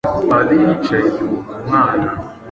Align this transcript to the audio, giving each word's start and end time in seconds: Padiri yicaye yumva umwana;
Padiri 0.29 0.63
yicaye 0.69 1.07
yumva 1.15 1.51
umwana; 1.63 2.07